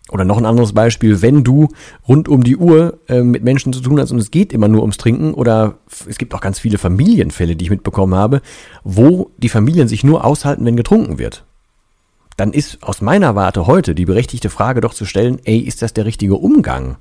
Oder 0.10 0.24
noch 0.24 0.38
ein 0.38 0.46
anderes 0.46 0.72
Beispiel, 0.72 1.22
wenn 1.22 1.44
du 1.44 1.68
rund 2.08 2.30
um 2.30 2.44
die 2.44 2.56
Uhr 2.56 3.00
äh, 3.10 3.22
mit 3.22 3.44
Menschen 3.44 3.74
zu 3.74 3.82
tun 3.82 4.00
hast 4.00 4.12
und 4.12 4.20
es 4.20 4.32
geht 4.32 4.54
immer 4.54 4.70
nur 4.70 4.82
ums 4.82 4.98
Trinken 4.98 5.34
oder 5.34 5.80
es 6.08 6.18
gibt 6.18 6.34
auch 6.34 6.40
ganz 6.40 6.60
viele 6.60 6.78
Familienfälle, 6.78 7.58
die 7.58 7.66
ich 7.66 7.72
mitbekommen 7.72 8.16
habe, 8.16 8.42
wo 8.86 9.32
die 9.38 9.50
Familien 9.50 9.90
sich 9.90 10.06
nur 10.06 10.24
aushalten, 10.24 10.66
wenn 10.66 10.78
getrunken 10.78 11.20
wird. 11.20 11.44
Dann 12.38 12.54
ist 12.54 12.84
aus 12.84 13.02
meiner 13.02 13.36
Warte 13.36 13.68
heute 13.68 13.96
die 13.96 14.06
berechtigte 14.06 14.50
Frage 14.50 14.80
doch 14.80 14.94
zu 14.94 15.06
stellen, 15.06 15.40
ey, 15.44 15.60
ist 15.60 15.82
das 15.82 15.92
der 15.92 16.06
richtige 16.06 16.36
Umgang? 16.36 16.96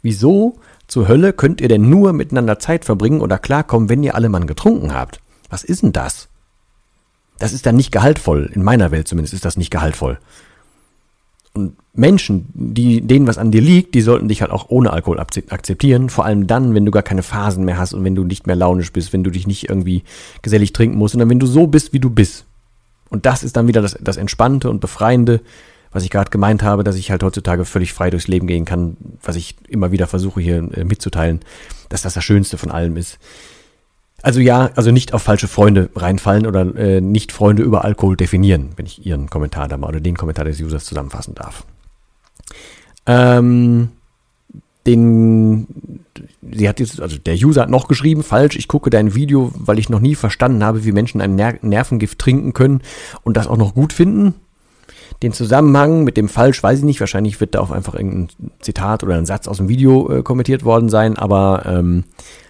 Wieso 0.00 0.56
zur 0.90 1.06
Hölle 1.06 1.32
könnt 1.32 1.60
ihr 1.60 1.68
denn 1.68 1.88
nur 1.88 2.12
miteinander 2.12 2.58
Zeit 2.58 2.84
verbringen 2.84 3.20
oder 3.20 3.38
klarkommen, 3.38 3.88
wenn 3.88 4.02
ihr 4.02 4.16
alle 4.16 4.28
Mann 4.28 4.48
getrunken 4.48 4.92
habt? 4.92 5.20
Was 5.48 5.62
ist 5.62 5.82
denn 5.84 5.92
das? 5.92 6.28
Das 7.38 7.52
ist 7.52 7.64
dann 7.64 7.76
nicht 7.76 7.92
gehaltvoll. 7.92 8.50
In 8.52 8.64
meiner 8.64 8.90
Welt 8.90 9.06
zumindest 9.06 9.32
ist 9.32 9.44
das 9.44 9.56
nicht 9.56 9.70
gehaltvoll. 9.70 10.18
Und 11.52 11.76
Menschen, 11.94 12.46
die, 12.54 13.00
denen 13.02 13.28
was 13.28 13.38
an 13.38 13.52
dir 13.52 13.60
liegt, 13.60 13.94
die 13.94 14.00
sollten 14.00 14.26
dich 14.26 14.42
halt 14.42 14.50
auch 14.50 14.68
ohne 14.68 14.92
Alkohol 14.92 15.20
akzeptieren. 15.20 16.08
Vor 16.08 16.24
allem 16.24 16.48
dann, 16.48 16.74
wenn 16.74 16.84
du 16.84 16.90
gar 16.90 17.04
keine 17.04 17.22
Phasen 17.22 17.64
mehr 17.64 17.78
hast 17.78 17.92
und 17.94 18.02
wenn 18.02 18.16
du 18.16 18.24
nicht 18.24 18.48
mehr 18.48 18.56
launisch 18.56 18.92
bist, 18.92 19.12
wenn 19.12 19.22
du 19.22 19.30
dich 19.30 19.46
nicht 19.46 19.68
irgendwie 19.68 20.02
gesellig 20.42 20.72
trinken 20.72 20.98
musst, 20.98 21.12
sondern 21.12 21.30
wenn 21.30 21.38
du 21.38 21.46
so 21.46 21.68
bist, 21.68 21.92
wie 21.92 22.00
du 22.00 22.10
bist. 22.10 22.46
Und 23.10 23.26
das 23.26 23.44
ist 23.44 23.56
dann 23.56 23.68
wieder 23.68 23.80
das, 23.80 23.96
das 24.00 24.16
Entspannte 24.16 24.68
und 24.68 24.80
Befreiende, 24.80 25.40
was 25.92 26.04
ich 26.04 26.10
gerade 26.10 26.30
gemeint 26.30 26.62
habe, 26.62 26.84
dass 26.84 26.96
ich 26.96 27.10
halt 27.10 27.22
heutzutage 27.22 27.64
völlig 27.64 27.92
frei 27.92 28.10
durchs 28.10 28.28
Leben 28.28 28.46
gehen 28.46 28.64
kann, 28.64 28.96
was 29.22 29.36
ich 29.36 29.56
immer 29.68 29.92
wieder 29.92 30.06
versuche 30.06 30.40
hier 30.40 30.56
äh, 30.56 30.84
mitzuteilen, 30.84 31.40
dass 31.88 32.02
das 32.02 32.14
das 32.14 32.24
Schönste 32.24 32.58
von 32.58 32.70
allem 32.70 32.96
ist. 32.96 33.18
Also 34.22 34.40
ja, 34.40 34.70
also 34.74 34.90
nicht 34.90 35.14
auf 35.14 35.22
falsche 35.22 35.48
Freunde 35.48 35.88
reinfallen 35.96 36.46
oder 36.46 36.76
äh, 36.76 37.00
nicht 37.00 37.32
Freunde 37.32 37.62
über 37.62 37.84
Alkohol 37.84 38.16
definieren, 38.16 38.70
wenn 38.76 38.86
ich 38.86 39.04
Ihren 39.04 39.30
Kommentar 39.30 39.66
da 39.66 39.76
mal 39.76 39.88
oder 39.88 40.00
den 40.00 40.16
Kommentar 40.16 40.44
des 40.44 40.60
Users 40.60 40.84
zusammenfassen 40.84 41.34
darf. 41.34 41.64
Ähm, 43.06 43.88
den, 44.86 45.66
sie 46.42 46.68
hat 46.68 46.80
jetzt, 46.80 47.00
also 47.00 47.16
der 47.18 47.34
User 47.34 47.62
hat 47.62 47.70
noch 47.70 47.88
geschrieben, 47.88 48.22
falsch, 48.22 48.56
ich 48.56 48.68
gucke 48.68 48.90
dein 48.90 49.14
Video, 49.14 49.52
weil 49.56 49.78
ich 49.78 49.88
noch 49.88 50.00
nie 50.00 50.14
verstanden 50.14 50.64
habe, 50.64 50.84
wie 50.84 50.92
Menschen 50.92 51.20
ein 51.20 51.34
Ner 51.34 51.54
Nervengift 51.62 52.18
trinken 52.18 52.52
können 52.52 52.82
und 53.22 53.36
das 53.36 53.46
auch 53.46 53.56
noch 53.56 53.74
gut 53.74 53.92
finden. 53.92 54.34
Den 55.22 55.32
Zusammenhang 55.32 56.04
mit 56.04 56.16
dem 56.16 56.28
Falsch 56.28 56.62
weiß 56.62 56.78
ich 56.78 56.84
nicht. 56.84 57.00
Wahrscheinlich 57.00 57.40
wird 57.40 57.54
da 57.54 57.60
auch 57.60 57.70
einfach 57.70 57.94
irgendein 57.94 58.28
Zitat 58.60 59.04
oder 59.04 59.16
ein 59.16 59.26
Satz 59.26 59.48
aus 59.48 59.58
dem 59.58 59.68
Video 59.68 60.10
äh, 60.10 60.22
kommentiert 60.22 60.64
worden 60.64 60.88
sein. 60.88 61.18
Aber 61.18 61.64
ähm, 61.66 62.04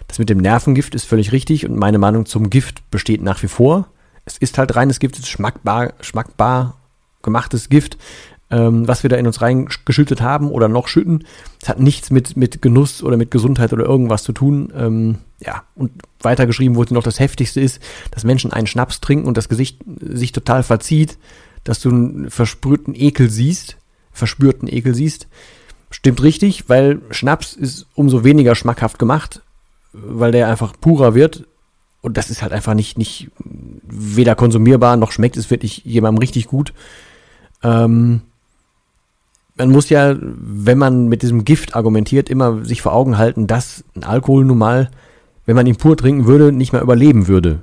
das 0.07 0.19
mit 0.19 0.29
dem 0.29 0.37
Nervengift 0.37 0.95
ist 0.95 1.05
völlig 1.05 1.31
richtig 1.31 1.65
und 1.65 1.77
meine 1.77 1.97
Meinung 1.97 2.25
zum 2.25 2.49
Gift 2.49 2.89
besteht 2.89 3.21
nach 3.21 3.43
wie 3.43 3.47
vor. 3.47 3.87
Es 4.23 4.37
ist 4.37 4.57
halt 4.57 4.75
reines 4.75 4.99
Gift, 4.99 5.15
es 5.15 5.21
ist 5.21 5.29
schmackbar, 5.29 5.93
schmackbar 5.99 6.75
gemachtes 7.23 7.69
Gift, 7.69 7.97
ähm, 8.49 8.87
was 8.87 9.03
wir 9.03 9.09
da 9.09 9.17
in 9.17 9.27
uns 9.27 9.41
reingeschüttet 9.41 10.21
haben 10.21 10.49
oder 10.49 10.69
noch 10.69 10.87
schütten. 10.87 11.25
Es 11.61 11.67
hat 11.67 11.79
nichts 11.79 12.09
mit, 12.09 12.37
mit 12.37 12.61
Genuss 12.61 13.03
oder 13.03 13.17
mit 13.17 13.31
Gesundheit 13.31 13.73
oder 13.73 13.85
irgendwas 13.85 14.23
zu 14.23 14.31
tun. 14.31 14.71
Ähm, 14.77 15.17
ja, 15.39 15.63
und 15.75 15.91
weitergeschrieben 16.21 16.77
wurde 16.77 16.93
noch 16.93 17.03
das 17.03 17.19
Heftigste 17.19 17.59
ist, 17.59 17.81
dass 18.11 18.23
Menschen 18.23 18.53
einen 18.53 18.67
Schnaps 18.67 19.01
trinken 19.01 19.27
und 19.27 19.35
das 19.35 19.49
Gesicht 19.49 19.79
sich 19.99 20.31
total 20.31 20.63
verzieht 20.63 21.17
dass 21.63 21.79
du 21.79 21.89
einen 21.89 22.29
versprühten 22.29 22.95
Ekel 22.95 23.29
siehst, 23.29 23.77
verspürten 24.11 24.67
Ekel 24.67 24.95
siehst. 24.95 25.27
Stimmt 25.89 26.23
richtig, 26.23 26.69
weil 26.69 27.01
Schnaps 27.11 27.53
ist 27.53 27.87
umso 27.95 28.23
weniger 28.23 28.55
schmackhaft 28.55 28.97
gemacht, 28.97 29.41
weil 29.93 30.31
der 30.31 30.47
einfach 30.47 30.73
purer 30.79 31.15
wird. 31.15 31.45
Und 32.01 32.17
das 32.17 32.29
ist 32.29 32.41
halt 32.41 32.53
einfach 32.53 32.73
nicht, 32.73 32.97
nicht 32.97 33.29
weder 33.83 34.35
konsumierbar, 34.35 34.97
noch 34.97 35.11
schmeckt 35.11 35.37
es 35.37 35.51
wirklich 35.51 35.83
jemandem 35.85 36.19
richtig 36.19 36.47
gut. 36.47 36.73
Ähm, 37.61 38.21
man 39.55 39.69
muss 39.69 39.89
ja, 39.89 40.15
wenn 40.19 40.77
man 40.77 41.07
mit 41.07 41.21
diesem 41.21 41.45
Gift 41.45 41.75
argumentiert, 41.75 42.29
immer 42.29 42.65
sich 42.65 42.81
vor 42.81 42.93
Augen 42.93 43.17
halten, 43.17 43.45
dass 43.45 43.83
ein 43.95 44.03
Alkohol 44.03 44.45
nun 44.45 44.57
mal, 44.57 44.89
wenn 45.45 45.55
man 45.55 45.67
ihn 45.67 45.75
pur 45.75 45.95
trinken 45.95 46.25
würde, 46.25 46.51
nicht 46.51 46.73
mehr 46.73 46.81
überleben 46.81 47.27
würde. 47.27 47.61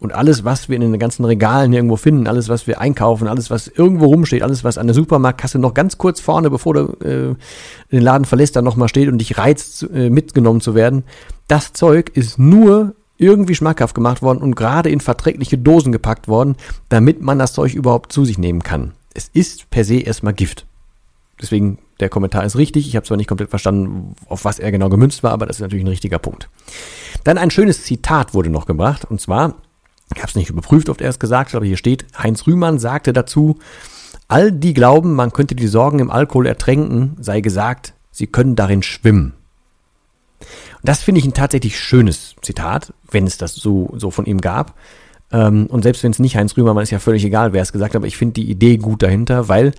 Und 0.00 0.14
alles, 0.14 0.44
was 0.44 0.70
wir 0.70 0.76
in 0.76 0.80
den 0.80 0.98
ganzen 0.98 1.26
Regalen 1.26 1.74
irgendwo 1.74 1.96
finden, 1.96 2.26
alles, 2.26 2.48
was 2.48 2.66
wir 2.66 2.80
einkaufen, 2.80 3.28
alles, 3.28 3.50
was 3.50 3.68
irgendwo 3.68 4.06
rumsteht, 4.06 4.42
alles, 4.42 4.64
was 4.64 4.78
an 4.78 4.86
der 4.86 4.94
Supermarktkasse 4.94 5.58
noch 5.58 5.74
ganz 5.74 5.98
kurz 5.98 6.20
vorne, 6.20 6.48
bevor 6.48 6.74
du 6.74 6.80
äh, 7.06 7.36
den 7.92 8.02
Laden 8.02 8.24
verlässt, 8.24 8.56
dann 8.56 8.64
nochmal 8.64 8.88
steht 8.88 9.08
und 9.08 9.18
dich 9.18 9.36
reizt, 9.36 9.86
äh, 9.92 10.08
mitgenommen 10.08 10.62
zu 10.62 10.74
werden, 10.74 11.04
das 11.48 11.74
Zeug 11.74 12.10
ist 12.14 12.38
nur 12.38 12.94
irgendwie 13.18 13.54
schmackhaft 13.54 13.94
gemacht 13.94 14.22
worden 14.22 14.38
und 14.38 14.56
gerade 14.56 14.88
in 14.88 15.00
verträgliche 15.00 15.58
Dosen 15.58 15.92
gepackt 15.92 16.26
worden, 16.26 16.56
damit 16.88 17.20
man 17.20 17.38
das 17.38 17.52
Zeug 17.52 17.74
überhaupt 17.74 18.10
zu 18.10 18.24
sich 18.24 18.38
nehmen 18.38 18.62
kann. 18.62 18.92
Es 19.12 19.28
ist 19.34 19.68
per 19.68 19.84
se 19.84 20.00
erstmal 20.00 20.32
Gift. 20.32 20.64
Deswegen, 21.42 21.78
der 22.00 22.08
Kommentar 22.08 22.44
ist 22.44 22.56
richtig. 22.56 22.88
Ich 22.88 22.96
habe 22.96 23.04
zwar 23.04 23.18
nicht 23.18 23.26
komplett 23.26 23.50
verstanden, 23.50 24.14
auf 24.26 24.46
was 24.46 24.58
er 24.58 24.72
genau 24.72 24.88
gemünzt 24.88 25.22
war, 25.22 25.32
aber 25.32 25.44
das 25.44 25.56
ist 25.56 25.62
natürlich 25.62 25.84
ein 25.84 25.88
richtiger 25.88 26.18
Punkt. 26.18 26.48
Dann 27.24 27.36
ein 27.36 27.50
schönes 27.50 27.82
Zitat 27.84 28.32
wurde 28.32 28.48
noch 28.48 28.64
gebracht, 28.64 29.04
und 29.04 29.20
zwar 29.20 29.56
ich 30.14 30.22
habe 30.22 30.28
es 30.28 30.34
nicht 30.34 30.50
überprüft, 30.50 30.88
ob 30.88 31.00
er 31.00 31.08
es 31.08 31.18
gesagt 31.18 31.50
hat, 31.50 31.56
aber 31.56 31.66
hier 31.66 31.76
steht, 31.76 32.06
Heinz 32.18 32.46
Rühmann 32.46 32.78
sagte 32.78 33.12
dazu, 33.12 33.58
all 34.28 34.52
die 34.52 34.74
glauben, 34.74 35.14
man 35.14 35.32
könnte 35.32 35.54
die 35.54 35.66
Sorgen 35.66 35.98
im 35.98 36.10
Alkohol 36.10 36.46
ertränken, 36.46 37.16
sei 37.20 37.40
gesagt, 37.40 37.94
sie 38.10 38.26
können 38.26 38.56
darin 38.56 38.82
schwimmen. 38.82 39.34
Und 40.40 40.88
das 40.88 41.02
finde 41.02 41.20
ich 41.20 41.26
ein 41.26 41.34
tatsächlich 41.34 41.78
schönes 41.78 42.34
Zitat, 42.42 42.92
wenn 43.10 43.26
es 43.26 43.38
das 43.38 43.54
so, 43.54 43.92
so 43.96 44.10
von 44.10 44.26
ihm 44.26 44.40
gab. 44.40 44.74
Ähm, 45.30 45.66
und 45.66 45.82
selbst 45.82 46.02
wenn 46.02 46.12
es 46.12 46.18
nicht 46.18 46.36
Heinz 46.36 46.56
Rühmann 46.56 46.74
war, 46.74 46.82
ist 46.82 46.90
ja 46.90 46.98
völlig 46.98 47.24
egal, 47.24 47.52
wer 47.52 47.62
es 47.62 47.72
gesagt 47.72 47.94
hat, 47.94 47.96
aber 47.96 48.06
ich 48.06 48.16
finde 48.16 48.34
die 48.34 48.50
Idee 48.50 48.78
gut 48.78 49.02
dahinter, 49.02 49.48
weil 49.48 49.72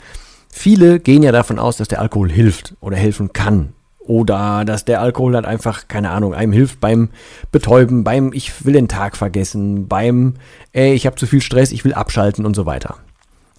viele 0.49 0.99
gehen 0.99 1.23
ja 1.23 1.31
davon 1.31 1.59
aus, 1.59 1.77
dass 1.77 1.87
der 1.87 1.99
Alkohol 1.99 2.31
hilft 2.31 2.75
oder 2.79 2.97
helfen 2.97 3.33
kann. 3.33 3.73
Oder 4.05 4.65
dass 4.65 4.83
der 4.83 4.99
Alkohol 4.99 5.35
halt 5.35 5.45
einfach, 5.45 5.87
keine 5.87 6.09
Ahnung, 6.09 6.33
einem 6.33 6.53
hilft 6.53 6.79
beim 6.79 7.09
Betäuben, 7.51 8.03
beim 8.03 8.33
ich 8.33 8.65
will 8.65 8.73
den 8.73 8.87
Tag 8.87 9.15
vergessen, 9.15 9.87
beim 9.87 10.35
ey, 10.73 10.93
ich 10.93 11.05
habe 11.05 11.17
zu 11.17 11.27
viel 11.27 11.41
Stress, 11.41 11.71
ich 11.71 11.85
will 11.85 11.93
abschalten 11.93 12.45
und 12.45 12.55
so 12.55 12.65
weiter. 12.65 12.97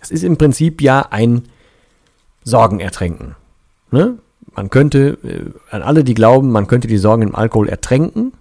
Das 0.00 0.10
ist 0.10 0.24
im 0.24 0.36
Prinzip 0.36 0.82
ja 0.82 1.06
ein 1.10 1.42
Sorgen 2.42 2.80
ertränken. 2.80 3.36
Ne? 3.92 4.18
Man 4.54 4.68
könnte, 4.68 5.18
äh, 5.22 5.74
an 5.74 5.82
alle, 5.82 6.02
die 6.02 6.14
glauben, 6.14 6.50
man 6.50 6.66
könnte 6.66 6.88
die 6.88 6.98
Sorgen 6.98 7.22
im 7.22 7.34
Alkohol 7.36 7.68
ertränken, 7.68 8.32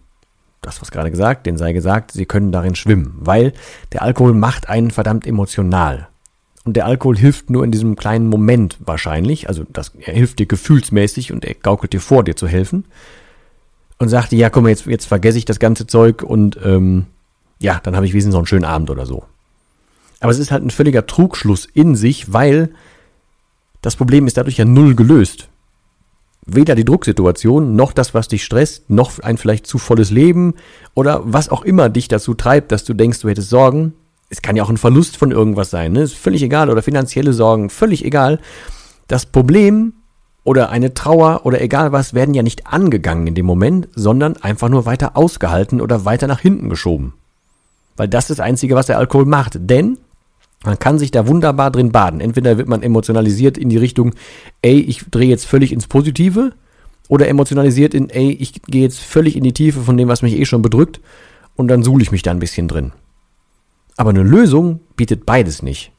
das 0.61 0.81
was 0.81 0.91
gerade 0.91 1.11
gesagt, 1.11 1.45
den 1.45 1.57
sei 1.57 1.73
gesagt, 1.73 2.11
sie 2.11 2.25
können 2.25 2.51
darin 2.51 2.75
schwimmen, 2.75 3.15
weil 3.19 3.53
der 3.93 4.01
Alkohol 4.01 4.33
macht 4.33 4.69
einen 4.69 4.91
verdammt 4.91 5.27
emotional. 5.27 6.07
Und 6.63 6.73
der 6.73 6.85
Alkohol 6.85 7.17
hilft 7.17 7.49
nur 7.49 7.63
in 7.63 7.71
diesem 7.71 7.95
kleinen 7.95 8.27
Moment 8.27 8.77
wahrscheinlich. 8.79 9.49
Also 9.49 9.63
das, 9.71 9.93
er 9.99 10.13
hilft 10.13 10.39
dir 10.39 10.45
gefühlsmäßig 10.45 11.31
und 11.31 11.43
er 11.43 11.55
gaukelt 11.55 11.93
dir 11.93 12.01
vor, 12.01 12.23
dir 12.23 12.35
zu 12.35 12.47
helfen. 12.47 12.85
Und 13.97 14.09
sagt 14.09 14.31
dir, 14.31 14.37
ja, 14.37 14.49
komm, 14.49 14.67
jetzt, 14.67 14.85
jetzt 14.85 15.05
vergesse 15.05 15.37
ich 15.37 15.45
das 15.45 15.59
ganze 15.59 15.87
Zeug 15.87 16.23
und 16.23 16.59
ähm, 16.63 17.05
ja, 17.59 17.79
dann 17.83 17.95
habe 17.95 18.05
ich 18.05 18.13
wenigstens 18.13 18.33
noch 18.33 18.39
einen 18.39 18.47
schönen 18.47 18.65
Abend 18.65 18.89
oder 18.89 19.05
so. 19.05 19.23
Aber 20.19 20.31
es 20.31 20.39
ist 20.39 20.51
halt 20.51 20.63
ein 20.63 20.71
völliger 20.71 21.05
Trugschluss 21.05 21.67
in 21.71 21.95
sich, 21.95 22.33
weil 22.33 22.71
das 23.81 23.95
Problem 23.95 24.27
ist 24.27 24.37
dadurch 24.37 24.57
ja 24.57 24.65
null 24.65 24.95
gelöst. 24.95 25.49
Weder 26.45 26.73
die 26.73 26.85
Drucksituation, 26.85 27.75
noch 27.75 27.93
das, 27.93 28.13
was 28.13 28.27
dich 28.27 28.43
stresst, 28.43 28.89
noch 28.89 29.19
ein 29.19 29.37
vielleicht 29.37 29.67
zu 29.67 29.77
volles 29.77 30.09
Leben 30.09 30.55
oder 30.95 31.21
was 31.23 31.49
auch 31.49 31.63
immer 31.63 31.89
dich 31.89 32.07
dazu 32.07 32.33
treibt, 32.33 32.71
dass 32.71 32.83
du 32.83 32.93
denkst, 32.93 33.19
du 33.19 33.29
hättest 33.29 33.49
Sorgen, 33.49 33.93
es 34.31 34.41
kann 34.41 34.55
ja 34.55 34.63
auch 34.63 34.69
ein 34.69 34.77
Verlust 34.77 35.17
von 35.17 35.31
irgendwas 35.31 35.69
sein, 35.69 35.91
ne? 35.91 36.01
Ist 36.01 36.15
völlig 36.15 36.41
egal. 36.41 36.69
Oder 36.69 36.81
finanzielle 36.81 37.33
Sorgen, 37.33 37.69
völlig 37.69 38.05
egal. 38.05 38.39
Das 39.07 39.25
Problem 39.25 39.93
oder 40.43 40.69
eine 40.69 40.93
Trauer 40.93 41.45
oder 41.45 41.61
egal 41.61 41.91
was 41.91 42.13
werden 42.13 42.33
ja 42.33 42.41
nicht 42.41 42.65
angegangen 42.65 43.27
in 43.27 43.35
dem 43.35 43.45
Moment, 43.45 43.89
sondern 43.93 44.37
einfach 44.37 44.69
nur 44.69 44.85
weiter 44.85 45.15
ausgehalten 45.15 45.81
oder 45.81 46.05
weiter 46.05 46.27
nach 46.27 46.39
hinten 46.39 46.69
geschoben. 46.69 47.13
Weil 47.97 48.07
das 48.07 48.29
ist 48.29 48.39
das 48.39 48.45
Einzige, 48.45 48.75
was 48.75 48.87
der 48.87 48.97
Alkohol 48.97 49.25
macht. 49.25 49.57
Denn 49.59 49.97
man 50.63 50.79
kann 50.79 50.97
sich 50.97 51.11
da 51.11 51.27
wunderbar 51.27 51.69
drin 51.69 51.91
baden. 51.91 52.21
Entweder 52.21 52.57
wird 52.57 52.69
man 52.69 52.83
emotionalisiert 52.83 53.57
in 53.57 53.67
die 53.67 53.77
Richtung, 53.77 54.13
ey, 54.61 54.79
ich 54.79 55.03
drehe 55.11 55.29
jetzt 55.29 55.45
völlig 55.45 55.73
ins 55.73 55.87
Positive, 55.87 56.53
oder 57.09 57.27
emotionalisiert 57.27 57.93
in, 57.93 58.09
ey, 58.09 58.31
ich 58.31 58.61
gehe 58.61 58.83
jetzt 58.83 58.99
völlig 58.99 59.35
in 59.35 59.43
die 59.43 59.51
Tiefe 59.51 59.81
von 59.81 59.97
dem, 59.97 60.07
was 60.07 60.21
mich 60.21 60.39
eh 60.39 60.45
schon 60.45 60.61
bedrückt, 60.61 61.01
und 61.57 61.67
dann 61.67 61.83
suhle 61.83 62.03
ich 62.03 62.13
mich 62.13 62.21
da 62.21 62.31
ein 62.31 62.39
bisschen 62.39 62.69
drin. 62.69 62.93
Aber 63.97 64.11
eine 64.11 64.23
Lösung 64.23 64.79
bietet 64.95 65.25
beides 65.25 65.61
nicht. 65.61 65.91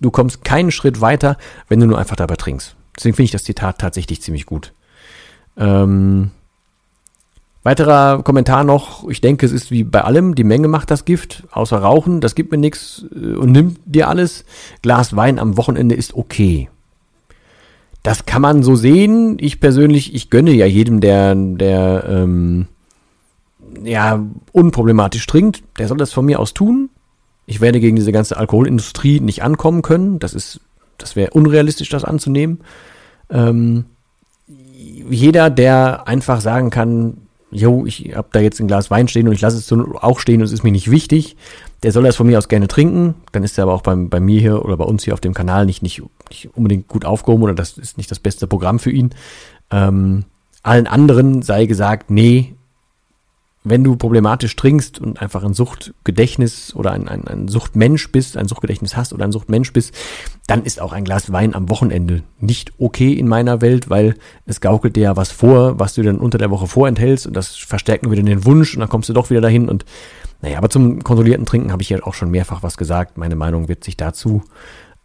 Du 0.00 0.10
kommst 0.10 0.44
keinen 0.44 0.70
Schritt 0.70 1.00
weiter, 1.00 1.36
wenn 1.68 1.80
du 1.80 1.86
nur 1.86 1.98
einfach 1.98 2.16
dabei 2.16 2.36
trinkst. 2.36 2.74
Deswegen 2.96 3.16
finde 3.16 3.26
ich 3.26 3.32
das 3.32 3.44
Zitat 3.44 3.78
tatsächlich 3.78 4.22
ziemlich 4.22 4.46
gut. 4.46 4.72
Ähm, 5.56 6.30
weiterer 7.62 8.22
Kommentar 8.22 8.64
noch, 8.64 9.08
ich 9.08 9.20
denke, 9.20 9.44
es 9.44 9.52
ist 9.52 9.70
wie 9.70 9.84
bei 9.84 10.02
allem, 10.02 10.34
die 10.34 10.44
Menge 10.44 10.68
macht 10.68 10.90
das 10.90 11.04
Gift, 11.04 11.44
außer 11.50 11.78
Rauchen, 11.78 12.20
das 12.20 12.34
gibt 12.34 12.50
mir 12.52 12.58
nichts 12.58 13.04
äh, 13.14 13.34
und 13.34 13.52
nimmt 13.52 13.78
dir 13.84 14.08
alles. 14.08 14.44
Glas 14.82 15.16
Wein 15.16 15.38
am 15.38 15.56
Wochenende 15.56 15.94
ist 15.94 16.14
okay. 16.14 16.68
Das 18.02 18.26
kann 18.26 18.42
man 18.42 18.62
so 18.62 18.76
sehen. 18.76 19.38
Ich 19.40 19.60
persönlich, 19.60 20.14
ich 20.14 20.28
gönne 20.28 20.52
ja 20.52 20.66
jedem, 20.66 21.00
der, 21.00 21.34
der 21.34 22.04
ähm, 22.06 22.68
ja, 23.82 24.22
unproblematisch 24.52 25.26
trinkt, 25.26 25.62
der 25.78 25.88
soll 25.88 25.96
das 25.96 26.12
von 26.12 26.26
mir 26.26 26.38
aus 26.38 26.52
tun. 26.54 26.90
Ich 27.46 27.60
werde 27.60 27.80
gegen 27.80 27.96
diese 27.96 28.12
ganze 28.12 28.36
Alkoholindustrie 28.36 29.20
nicht 29.20 29.42
ankommen 29.42 29.82
können. 29.82 30.18
Das 30.18 30.34
ist, 30.34 30.60
das 30.98 31.16
wäre 31.16 31.30
unrealistisch, 31.30 31.88
das 31.88 32.04
anzunehmen. 32.04 32.60
Ähm, 33.30 33.84
jeder, 35.08 35.50
der 35.50 36.08
einfach 36.08 36.40
sagen 36.40 36.70
kann, 36.70 37.18
jo, 37.50 37.86
ich 37.86 38.14
habe 38.16 38.28
da 38.32 38.40
jetzt 38.40 38.60
ein 38.60 38.66
Glas 38.66 38.90
Wein 38.90 39.08
stehen 39.08 39.28
und 39.28 39.34
ich 39.34 39.40
lasse 39.40 39.58
es 39.58 39.72
auch 40.02 40.18
stehen 40.18 40.40
und 40.40 40.46
es 40.46 40.52
ist 40.52 40.64
mir 40.64 40.72
nicht 40.72 40.90
wichtig, 40.90 41.36
der 41.82 41.92
soll 41.92 42.02
das 42.02 42.16
von 42.16 42.26
mir 42.26 42.38
aus 42.38 42.48
gerne 42.48 42.66
trinken. 42.66 43.14
Dann 43.32 43.44
ist 43.44 43.56
er 43.58 43.64
aber 43.64 43.74
auch 43.74 43.82
beim, 43.82 44.08
bei 44.08 44.20
mir 44.20 44.40
hier 44.40 44.64
oder 44.64 44.76
bei 44.76 44.84
uns 44.84 45.04
hier 45.04 45.14
auf 45.14 45.20
dem 45.20 45.34
Kanal 45.34 45.66
nicht, 45.66 45.82
nicht, 45.82 46.02
nicht 46.30 46.50
unbedingt 46.56 46.88
gut 46.88 47.04
aufgehoben 47.04 47.44
oder 47.44 47.54
das 47.54 47.78
ist 47.78 47.96
nicht 47.96 48.10
das 48.10 48.18
beste 48.18 48.46
Programm 48.46 48.78
für 48.78 48.90
ihn. 48.90 49.10
Ähm, 49.70 50.24
allen 50.62 50.86
anderen 50.86 51.42
sei 51.42 51.66
gesagt, 51.66 52.10
nee, 52.10 52.53
wenn 53.64 53.82
du 53.82 53.96
problematisch 53.96 54.54
trinkst 54.56 55.00
und 55.00 55.20
einfach 55.22 55.42
ein 55.42 55.54
Suchtgedächtnis 55.54 56.76
oder 56.76 56.92
ein, 56.92 57.08
ein, 57.08 57.26
ein 57.26 57.48
Suchtmensch 57.48 58.12
bist, 58.12 58.36
ein 58.36 58.46
Suchtgedächtnis 58.46 58.94
hast 58.94 59.14
oder 59.14 59.24
ein 59.24 59.32
Suchtmensch 59.32 59.72
bist, 59.72 59.94
dann 60.46 60.64
ist 60.64 60.82
auch 60.82 60.92
ein 60.92 61.04
Glas 61.04 61.32
Wein 61.32 61.54
am 61.54 61.70
Wochenende 61.70 62.22
nicht 62.38 62.72
okay 62.78 63.14
in 63.14 63.26
meiner 63.26 63.62
Welt, 63.62 63.88
weil 63.88 64.16
es 64.44 64.60
gaukelt 64.60 64.96
dir 64.96 65.02
ja 65.02 65.16
was 65.16 65.32
vor, 65.32 65.78
was 65.78 65.94
du 65.94 66.02
dann 66.02 66.18
unter 66.18 66.36
der 66.36 66.50
Woche 66.50 66.66
vorenthältst 66.66 67.26
und 67.26 67.34
das 67.34 67.56
verstärkt 67.56 68.02
nur 68.02 68.12
wieder 68.12 68.22
den 68.22 68.44
Wunsch 68.44 68.74
und 68.74 68.80
dann 68.80 68.90
kommst 68.90 69.08
du 69.08 69.14
doch 69.14 69.30
wieder 69.30 69.40
dahin 69.40 69.70
und 69.70 69.86
naja, 70.42 70.58
aber 70.58 70.68
zum 70.68 71.02
kontrollierten 71.02 71.46
Trinken 71.46 71.72
habe 71.72 71.80
ich 71.80 71.88
ja 71.88 72.02
auch 72.02 72.12
schon 72.12 72.30
mehrfach 72.30 72.62
was 72.62 72.76
gesagt. 72.76 73.16
Meine 73.16 73.34
Meinung 73.34 73.68
wird 73.68 73.82
sich 73.82 73.96
dazu 73.96 74.42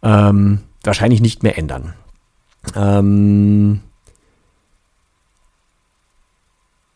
ähm, 0.02 0.60
wahrscheinlich 0.84 1.22
nicht 1.22 1.42
mehr 1.42 1.56
ändern. 1.56 1.94
Ähm, 2.76 3.80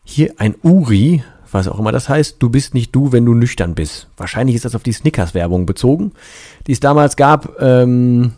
hier 0.03 0.35
ein 0.37 0.53
Uri 0.61 1.23
was 1.55 1.67
auch 1.67 1.79
immer 1.79 1.91
das 1.91 2.09
heißt, 2.09 2.37
du 2.39 2.49
bist 2.49 2.73
nicht 2.73 2.95
du, 2.95 3.11
wenn 3.11 3.25
du 3.25 3.33
nüchtern 3.33 3.75
bist. 3.75 4.07
Wahrscheinlich 4.17 4.55
ist 4.55 4.65
das 4.65 4.75
auf 4.75 4.83
die 4.83 4.91
Snickers-Werbung 4.91 5.65
bezogen, 5.65 6.11
die 6.67 6.73
es 6.73 6.79
damals 6.79 7.15
gab. 7.15 7.59
Ähm, 7.61 8.33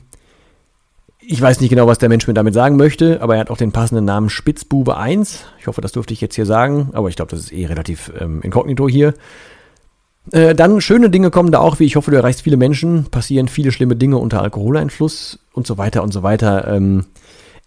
ich 1.20 1.42
weiß 1.42 1.60
nicht 1.60 1.70
genau, 1.70 1.88
was 1.88 1.98
der 1.98 2.08
Mensch 2.08 2.26
mir 2.28 2.34
damit 2.34 2.54
sagen 2.54 2.78
möchte, 2.78 3.22
aber 3.22 3.36
er 3.36 3.42
hat 3.42 3.50
auch 3.50 3.58
den 3.58 3.74
passenden 3.74 4.06
Namen 4.06 4.30
Spitzbube 4.30 4.96
1. 4.96 5.46
Ich 5.60 5.68
hoffe, 5.68 5.82
das 5.82 5.92
durfte 5.92 6.14
ich 6.14 6.22
jetzt 6.22 6.36
hier 6.36 6.46
sagen, 6.46 6.90
aber 6.94 7.10
ich 7.10 7.18
glaube, 7.18 7.32
das 7.32 7.42
ist 7.42 7.52
eh 7.52 7.66
relativ 7.66 8.12
ähm, 8.20 8.42
inkognito 8.42 8.88
hier. 8.88 9.14
Äh, 10.32 10.56
dann 10.56 10.80
schöne 10.82 11.10
Dinge 11.10 11.30
kommen 11.30 11.52
da 11.52 11.60
auch, 11.60 11.80
wie 11.80 11.86
ich 11.86 11.96
hoffe, 11.96 12.12
du 12.12 12.18
erreichst 12.18 12.42
viele 12.44 12.58
Menschen, 12.58 13.06
passieren 13.06 13.48
viele 13.48 13.72
schlimme 13.72 13.96
Dinge 13.96 14.18
unter 14.18 14.42
Alkoholeinfluss 14.42 15.40
und 15.54 15.68
so 15.68 15.78
weiter 15.78 16.04
und 16.04 16.14
so 16.14 16.24
weiter. 16.24 16.68
Ähm, 16.68 17.06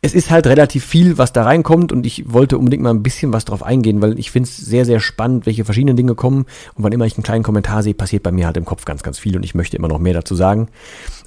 es 0.03 0.15
ist 0.15 0.31
halt 0.31 0.47
relativ 0.47 0.85
viel, 0.85 1.19
was 1.19 1.33
da 1.33 1.43
reinkommt 1.43 1.93
und 1.93 2.07
ich 2.07 2.33
wollte 2.33 2.57
unbedingt 2.57 2.83
mal 2.83 2.91
ein 2.91 3.03
bisschen 3.03 3.35
was 3.35 3.45
drauf 3.45 3.63
eingehen, 3.63 4.01
weil 4.01 4.19
ich 4.19 4.31
finde 4.31 4.49
es 4.49 4.57
sehr, 4.57 4.87
sehr 4.87 4.99
spannend, 4.99 5.45
welche 5.45 5.67
verschiedenen 5.67 5.97
Dinge 5.97 6.15
kommen 6.15 6.47
und 6.75 6.85
wann 6.85 6.93
immer 6.93 7.05
ich 7.05 7.17
einen 7.17 7.23
kleinen 7.23 7.45
Kommentar 7.45 7.83
sehe, 7.83 7.93
passiert 7.93 8.23
bei 8.23 8.33
mir 8.33 8.47
halt 8.47 8.57
im 8.57 8.65
Kopf 8.65 8.87
ganz, 8.87 9.03
ganz 9.03 9.19
viel 9.19 9.37
und 9.37 9.43
ich 9.43 9.55
möchte 9.55 9.77
immer 9.77 9.89
noch 9.89 9.99
mehr 9.99 10.15
dazu 10.15 10.35
sagen. 10.35 10.69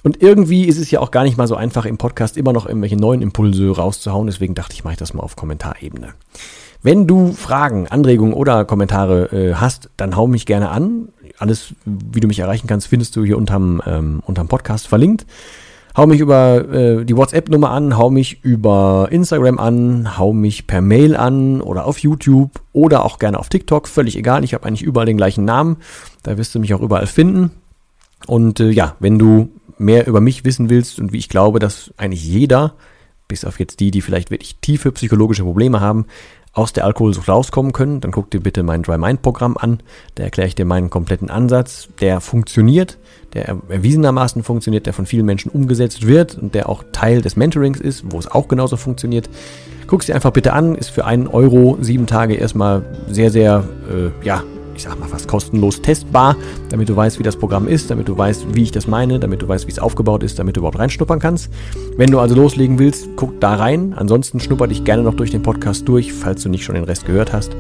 Und 0.02 0.24
irgendwie 0.24 0.66
ist 0.66 0.80
es 0.80 0.90
ja 0.90 1.02
auch 1.02 1.12
gar 1.12 1.24
nicht 1.24 1.38
mal 1.38 1.48
so 1.48 1.56
einfach 1.56 1.86
im 1.86 2.00
Podcast 2.00 2.36
immer 2.36 2.52
noch 2.52 2.66
irgendwelche 2.66 2.98
neuen 2.98 3.22
Impulse 3.22 3.70
rauszuhauen, 3.70 4.26
deswegen 4.26 4.56
dachte 4.56 4.74
ich, 4.74 4.84
mache 4.84 4.94
ich 4.94 5.00
das 5.00 5.14
mal 5.14 5.22
auf 5.22 5.36
Kommentarebene. 5.36 6.16
Wenn 6.82 7.06
du 7.06 7.32
Fragen, 7.32 7.88
Anregungen 7.88 8.34
oder 8.34 8.66
Kommentare 8.66 9.32
äh, 9.32 9.54
hast, 9.54 9.90
dann 9.98 10.18
hau 10.18 10.28
mich 10.28 10.46
gerne 10.46 10.70
an. 10.70 11.10
Alles, 11.38 11.76
wie 11.86 12.20
du 12.20 12.28
mich 12.28 12.40
erreichen 12.40 12.68
kannst, 12.68 12.88
findest 12.88 13.16
du 13.16 13.24
hier 13.24 13.38
unterm, 13.38 13.82
ähm, 13.86 14.22
unterm 14.26 14.48
Podcast 14.48 14.88
verlinkt. 14.88 15.26
Hau 15.96 16.08
mich 16.08 16.22
über 16.22 16.68
äh, 16.74 17.06
die 17.06 17.16
WhatsApp-Nummer 17.16 17.70
an, 17.70 17.98
hau 17.98 18.10
mich 18.10 18.44
über 18.44 19.10
Instagram 19.12 19.60
an, 19.60 20.18
hau 20.18 20.34
mich 20.34 20.66
per 20.66 20.82
Mail 20.82 21.16
an 21.16 21.62
oder 21.62 21.86
auf 21.86 22.00
YouTube 22.00 22.50
oder 22.72 23.06
auch 23.06 23.20
gerne 23.20 23.38
auf 23.38 23.50
TikTok, 23.50 23.88
völlig 23.88 24.18
egal. 24.18 24.44
Ich 24.44 24.56
habe 24.56 24.66
eigentlich 24.66 24.82
überall 24.82 25.06
den 25.06 25.18
gleichen 25.18 25.46
Namen. 25.46 25.78
Da 26.24 26.36
wirst 26.38 26.56
du 26.56 26.60
mich 26.60 26.74
auch 26.74 26.82
überall 26.82 27.06
finden. 27.06 27.52
Und 28.26 28.60
äh, 28.60 28.72
ja, 28.72 28.96
wenn 29.00 29.20
du 29.20 29.50
mehr 29.78 30.08
über 30.08 30.20
mich 30.20 30.46
wissen 30.46 30.70
willst 30.70 31.00
und 31.00 31.14
wie 31.14 31.18
ich 31.18 31.30
glaube, 31.30 31.60
dass 31.60 31.94
eigentlich 31.98 32.24
jeder, 32.26 32.74
bis 33.28 33.46
auf 33.46 33.60
jetzt 33.60 33.80
die, 33.80 33.92
die 33.92 34.02
vielleicht 34.02 34.32
wirklich 34.32 34.58
tiefe 34.62 34.92
psychologische 34.94 35.44
Probleme 35.44 35.80
haben, 35.80 36.06
aus 36.54 36.72
der 36.72 36.86
Alkoholsucht 36.86 37.28
rauskommen 37.28 37.74
können, 37.74 38.00
dann 38.00 38.12
guck 38.12 38.30
dir 38.30 38.40
bitte 38.40 38.62
mein 38.62 38.84
Dry 38.84 39.00
Mind 39.00 39.24
Programm 39.24 39.58
an. 39.58 39.80
Da 40.16 40.24
erkläre 40.24 40.48
ich 40.48 40.56
dir 40.56 40.66
meinen 40.66 40.92
kompletten 40.92 41.32
Ansatz. 41.32 41.90
Der 42.00 42.22
funktioniert, 42.22 43.00
der 43.34 43.58
erwiesenermaßen 43.70 44.44
funktioniert, 44.44 44.86
der 44.86 44.94
von 44.94 45.08
vielen 45.08 45.26
Menschen 45.26 45.50
umgesetzt 45.52 46.06
wird 46.06 46.38
und 46.38 46.54
der 46.54 46.70
auch 46.70 46.84
Teil 46.92 47.22
des 47.22 47.36
Mentorings 47.36 47.80
ist, 47.80 48.12
wo 48.12 48.20
es 48.20 48.28
auch 48.28 48.48
genauso 48.48 48.78
funktioniert. 48.78 49.30
Guck 49.88 50.02
es 50.02 50.06
dir 50.06 50.16
einfach 50.16 50.32
bitte 50.32 50.54
an, 50.54 50.76
ist 50.76 50.90
für 50.90 51.06
einen 51.06 51.28
Euro 51.28 51.78
sieben 51.82 52.06
Tage 52.06 52.36
erstmal 52.36 52.86
sehr, 53.10 53.32
sehr, 53.32 53.64
äh, 53.92 54.26
ja, 54.26 54.44
ich 54.76 54.84
sag 54.84 55.00
mal 55.00 55.08
fast 55.08 55.28
kostenlos 55.28 55.82
testbar, 55.82 56.36
damit 56.70 56.90
du 56.90 56.96
weißt, 56.96 57.20
wie 57.20 57.24
das 57.24 57.36
Programm 57.36 57.68
ist, 57.68 57.90
damit 57.90 58.08
du 58.08 58.18
weißt, 58.18 58.54
wie 58.54 58.64
ich 58.64 58.72
das 58.72 58.88
meine, 58.88 59.20
damit 59.20 59.42
du 59.42 59.48
weißt, 59.48 59.68
wie 59.68 59.72
es 59.72 59.80
aufgebaut 59.80 60.24
ist, 60.24 60.40
damit 60.40 60.56
du 60.56 60.60
überhaupt 60.60 60.80
reinschnuppern 60.80 61.20
kannst. 61.20 61.50
Wenn 61.98 62.12
du 62.12 62.20
also 62.20 62.36
loslegen 62.36 62.80
willst, 62.80 63.08
guck 63.16 63.40
da 63.40 63.56
rein. 63.56 63.94
Ansonsten 63.96 64.40
schnupper 64.40 64.68
dich 64.68 64.84
gerne 64.84 65.04
noch 65.04 65.16
durch 65.16 65.32
den 65.32 65.42
Podcast 65.42 65.88
durch, 65.88 66.14
falls 66.14 66.44
du 66.44 66.50
nicht 66.50 66.64
schon 66.64 66.76
den 66.76 66.84
Rest 66.84 67.06
gehört 67.06 67.34
hast. 67.34 67.56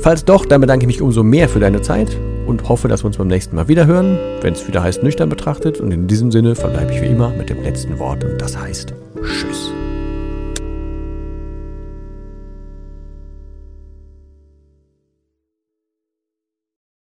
Falls 0.00 0.24
doch, 0.24 0.46
dann 0.46 0.62
bedanke 0.62 0.84
ich 0.84 0.86
mich 0.86 1.02
umso 1.02 1.22
mehr 1.22 1.48
für 1.48 1.60
deine 1.60 1.82
Zeit 1.82 2.16
und 2.46 2.68
hoffe, 2.68 2.88
dass 2.88 3.02
wir 3.02 3.06
uns 3.06 3.18
beim 3.18 3.28
nächsten 3.28 3.54
Mal 3.54 3.68
wieder 3.68 3.86
hören, 3.86 4.18
wenn 4.40 4.54
es 4.54 4.66
wieder 4.66 4.82
heißt 4.82 5.02
nüchtern 5.02 5.28
betrachtet. 5.28 5.78
Und 5.80 5.92
in 5.92 6.06
diesem 6.06 6.32
Sinne 6.32 6.54
verbleibe 6.54 6.92
ich 6.92 7.02
wie 7.02 7.06
immer 7.06 7.30
mit 7.30 7.50
dem 7.50 7.62
letzten 7.62 7.98
Wort 7.98 8.24
und 8.24 8.40
das 8.40 8.58
heißt 8.58 8.94
Tschüss. 9.22 9.79